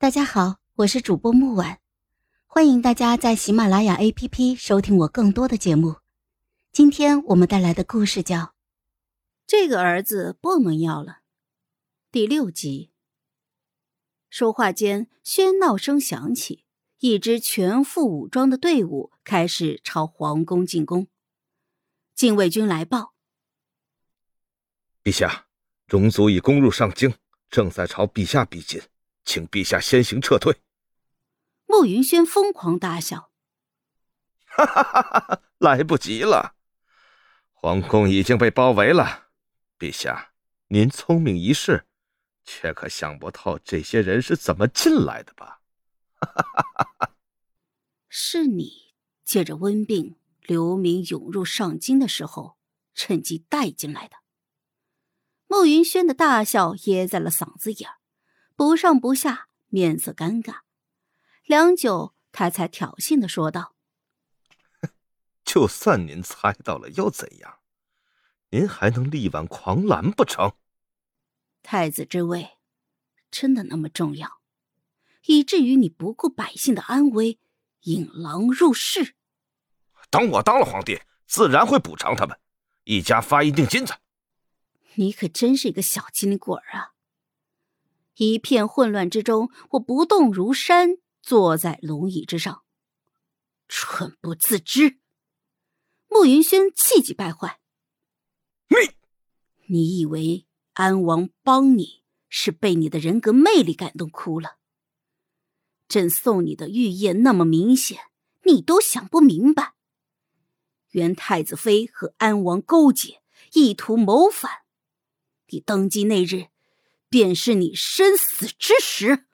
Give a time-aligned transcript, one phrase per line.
[0.00, 1.78] 大家好，我是主播木婉，
[2.46, 5.96] 欢迎大家在喜马拉雅 APP 收听我更多的节目。
[6.72, 8.38] 今天我们带来的故事叫
[9.46, 11.12] 《这个儿子不能要了》
[12.10, 12.92] 第六集。
[14.30, 16.64] 说话间，喧闹声响起，
[17.00, 21.08] 一支全副武装的队伍开始朝皇宫进攻。
[22.14, 23.12] 禁卫军来报：
[25.04, 25.48] 陛下，
[25.86, 27.12] 戎族已攻入上京，
[27.50, 28.80] 正在朝陛下逼近。
[29.30, 30.60] 请陛下先行撤退。
[31.66, 33.30] 慕云轩疯狂大笑
[34.42, 36.56] ：“哈哈哈哈来不及了，
[37.52, 39.28] 皇宫已经被包围了。
[39.78, 40.32] 陛下，
[40.66, 41.86] 您聪明一世，
[42.44, 45.60] 却可想不透这些人是怎么进来的吧？”
[46.18, 46.42] 哈哈
[46.74, 47.12] 哈哈
[48.08, 52.58] 是你借着温病流民涌入上京的时候，
[52.94, 54.16] 趁机带进来的。
[55.46, 57.99] 慕云轩的大笑噎在了嗓子眼儿。
[58.60, 60.56] 不上不下，面色尴尬，
[61.46, 63.74] 良久，他才挑衅的说道
[65.42, 67.60] ：“就算您猜到了，又怎样？
[68.50, 70.52] 您还能力挽狂澜不成？
[71.62, 72.58] 太子之位，
[73.30, 74.42] 真的那么重要，
[75.24, 77.38] 以至于你不顾百姓的安危，
[77.84, 79.14] 引狼入室？
[80.10, 82.38] 等我当了皇帝，自然会补偿他们，
[82.84, 83.94] 一家发一锭金子。
[84.96, 86.92] 你可真是一个小机灵鬼啊！”
[88.16, 92.62] 一片混乱之中，我不动如山，坐在龙椅之上，
[93.66, 94.98] 蠢不自知。
[96.08, 97.60] 慕云轩气急败坏
[98.68, 98.76] ：“你，
[99.66, 104.58] 你以为安王帮你是被你的人格魅力感动哭了？
[105.88, 107.98] 朕送你的玉液那么明显，
[108.44, 109.74] 你都想不明白。
[110.90, 113.22] 原太子妃和安王勾结，
[113.54, 114.50] 意图谋反。
[115.46, 116.48] 你登基那日。”
[117.10, 119.26] 便是你生死之时，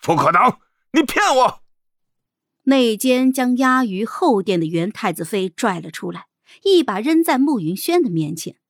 [0.00, 0.60] 不可能！
[0.92, 1.62] 你骗我！
[2.62, 6.28] 内奸将压于后殿的元太子妃拽了出来，
[6.62, 8.60] 一把扔在慕云轩的面前，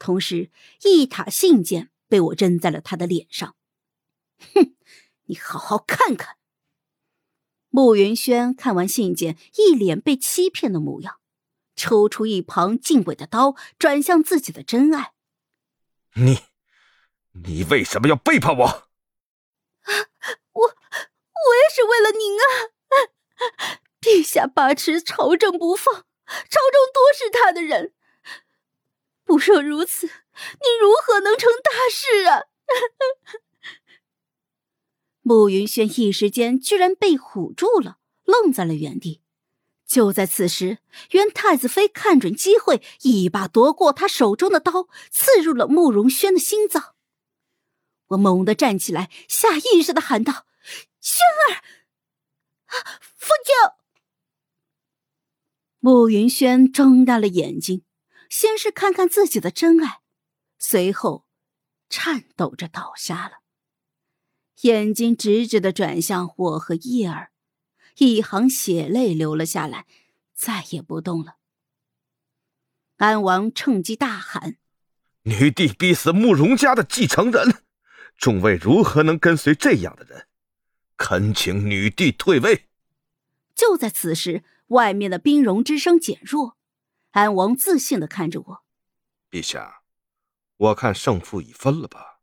[0.00, 0.50] 同时
[0.82, 3.54] 一塔信件被我扔在了他的脸上。
[4.54, 4.74] 哼，
[5.26, 6.36] 你好好看看。
[7.70, 11.18] 慕云轩看完信件，一脸被欺骗的模样，
[11.76, 15.12] 抽出一旁禁卫的刀，转向自己的真爱。
[16.14, 16.40] 你。
[17.44, 18.88] 你为什么要背叛我？
[20.52, 22.42] 我我也是为了您啊！
[24.00, 27.94] 陛下把持朝政不放，朝中多是他的人。
[29.24, 32.44] 不若如此，你如何能成大事啊？
[35.22, 39.22] 慕云轩一时间居然被唬住了，愣在了原地。
[39.86, 40.78] 就在此时，
[41.12, 46.94] 原太子妃看准机会，一把夺过他手中的刀，刺入了慕容轩的心脏。
[48.08, 50.46] 我猛地站起来，下意识的喊道
[51.00, 51.20] ：“轩
[51.50, 51.62] 儿，
[52.66, 53.54] 啊父亲！”
[55.80, 57.84] 慕云轩睁大了眼睛，
[58.28, 60.00] 先是看看自己的真爱，
[60.58, 61.26] 随后
[61.88, 63.42] 颤抖着倒下了，
[64.62, 67.30] 眼睛直直的转向我和叶儿，
[67.98, 69.86] 一行血泪流了下来，
[70.34, 71.36] 再也不动了。
[72.96, 74.56] 安王趁机大喊
[75.22, 77.62] ：“女帝逼死慕容家的继承人！”
[78.18, 80.26] 众位如何能跟随这样的人？
[80.96, 82.66] 恳请女帝退位。
[83.54, 86.56] 就在此时，外面的兵戎之声减弱，
[87.12, 88.64] 安王自信的看着我
[89.30, 89.82] ：“陛下，
[90.56, 92.18] 我看胜负已分了吧？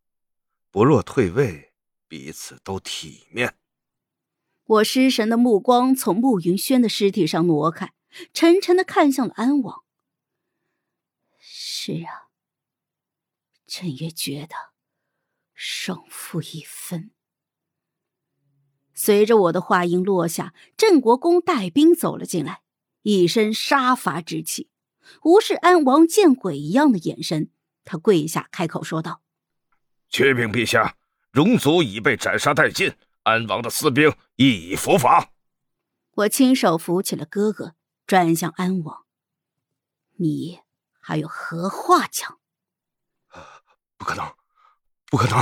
[0.69, 1.71] 不若退位，
[2.09, 3.55] 彼此都体面。”
[4.65, 7.93] 我失神的目光从慕云轩的尸体上挪开，
[8.33, 9.83] 沉沉的看向了安王。
[11.39, 12.27] 是啊，
[13.65, 14.74] 朕也觉得。
[15.67, 17.09] 胜负已分。
[18.93, 22.61] 随着我的话音落下，镇国公带兵走了进来，
[23.01, 24.69] 一身杀伐之气，
[25.23, 27.49] 无视安王见鬼一样的眼神，
[27.83, 29.23] 他跪下开口说道
[30.11, 30.95] ：“启禀陛下，
[31.31, 32.93] 戎族已被斩杀殆尽，
[33.23, 35.31] 安王的私兵亦已伏法。”
[36.13, 37.73] 我亲手扶起了哥哥，
[38.05, 39.05] 转向安王
[40.17, 40.59] ：“你
[41.01, 42.37] 还有何话讲？”
[43.97, 44.31] 不可能。
[45.15, 45.41] 不可能，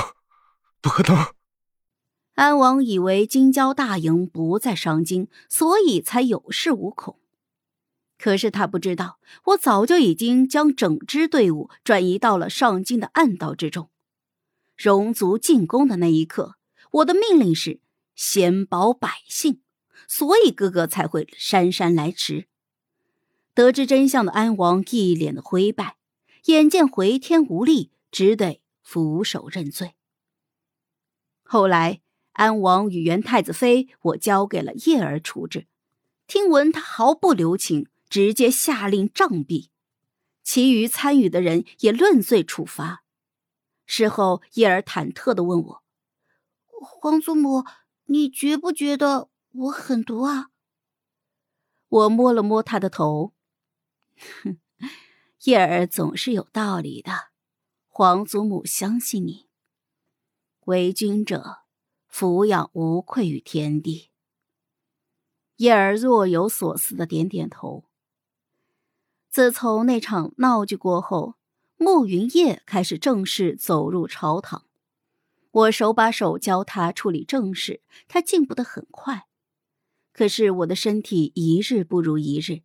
[0.82, 1.34] 不可能！
[2.36, 7.18] 安王以为金郊大营不在上京，所以才有恃无恐。
[8.20, 13.90] 可是他不知道，我早就已经将整支队伍转移到了上京的暗道之中。
[14.78, 16.58] 戎族进攻的那一刻，
[16.92, 17.80] 我的命令是
[18.14, 19.62] 先保百姓，
[20.08, 22.46] 所以哥哥才会姗姗来迟。
[23.56, 25.98] 得知真相的安王一脸的灰败，
[26.46, 28.60] 眼见回天无力，只得。
[28.84, 29.96] 俯首认罪。
[31.42, 32.02] 后来，
[32.34, 35.68] 安王与元太子妃，我交给了叶儿处置。
[36.28, 39.70] 听闻他毫不留情，直接下令杖毙，
[40.44, 43.04] 其余参与的人也论罪处罚。
[43.86, 45.84] 事后，叶儿忐忑的问我
[46.82, 47.66] ：“皇祖母，
[48.06, 50.50] 你觉不觉得我狠毒啊？”
[51.90, 53.34] 我摸了摸他的头，
[54.42, 54.58] 哼，
[55.44, 57.33] 叶儿总是有道理的。
[57.96, 59.46] 皇祖母相信你。
[60.66, 61.60] 为君者，
[62.12, 64.10] 抚养无愧于天地。
[65.58, 67.84] 叶儿若有所思的点点头。
[69.30, 71.36] 自从那场闹剧过后，
[71.78, 74.66] 慕云夜开始正式走入朝堂。
[75.52, 79.28] 我手把手教他处理政事，他进步的很快。
[80.12, 82.64] 可是我的身体一日不如一日，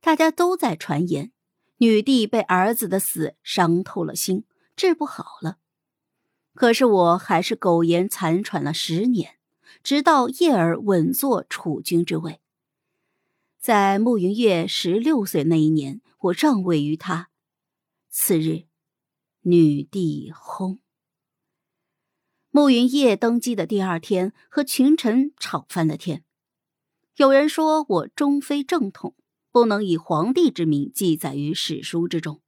[0.00, 1.30] 大家都在传言，
[1.76, 4.44] 女帝被儿子的死伤透了心。
[4.76, 5.58] 治不好了，
[6.54, 9.38] 可是我还是苟延残喘了十年，
[9.82, 12.40] 直到叶儿稳坐储君之位。
[13.58, 17.30] 在慕云月十六岁那一年，我让位于他。
[18.10, 18.66] 次日，
[19.40, 20.78] 女帝薨。
[22.50, 26.22] 慕云夜登基的第二天，和群臣吵翻了天。
[27.16, 29.14] 有人说我终非正统，
[29.50, 32.42] 不能以皇帝之名记载于史书之中。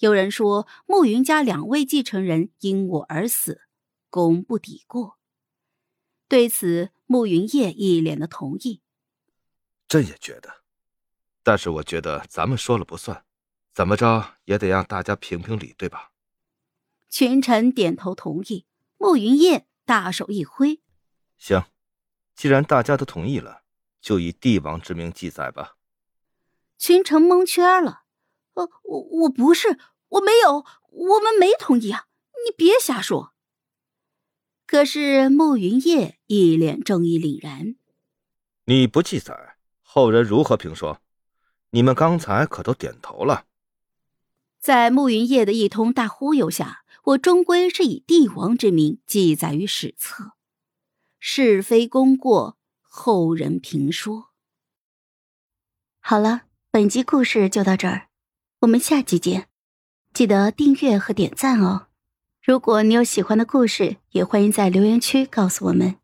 [0.00, 3.60] 有人说慕云家两位继承人因我而死，
[4.08, 5.18] 功不抵过。
[6.26, 8.80] 对此，慕云夜一脸的同意。
[9.86, 10.62] 朕也觉得，
[11.42, 13.26] 但是我觉得咱们说了不算，
[13.74, 16.12] 怎么着也得让大家评评理，对吧？
[17.10, 18.64] 群臣点头同意。
[18.96, 20.80] 慕云夜大手一挥
[21.36, 21.64] ：“行，
[22.34, 23.64] 既然大家都同意了，
[24.00, 25.76] 就以帝王之名记载吧。”
[26.78, 27.99] 群臣蒙圈了。
[28.60, 29.78] 呃，我我不是。
[30.10, 32.06] 我没有，我们没同意啊！
[32.44, 33.32] 你别瞎说。
[34.66, 37.76] 可是慕云夜一脸正义凛然。
[38.64, 41.00] 你不记载，后人如何评说？
[41.70, 43.46] 你们刚才可都点头了。
[44.58, 50.32] 在慕云夜的一通大忽悠下，我终归是以帝王之名记载于史册，
[51.20, 54.30] 是非功过，后人评说。
[56.00, 56.42] 好了，
[56.72, 58.09] 本集故事就到这儿，
[58.60, 59.46] 我们下期见。
[60.12, 61.86] 记得订阅和点赞哦！
[62.44, 65.96] 如果你有喜欢的故事，也欢迎在留言区告诉我们。